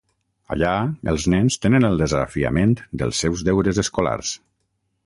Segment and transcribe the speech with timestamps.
[0.53, 0.71] Allà,
[1.13, 4.35] els nens tenen el desafiament dels seus deures escolars.